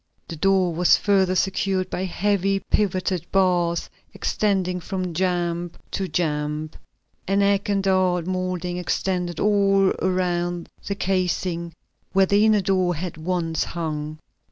[0.29, 6.71] The door was further secured by heavy pivoted bars extending from jamb to jamb.
[7.27, 11.75] An egg and dart molding extended all around the casing,
[12.13, 14.17] where the inner door had once hung.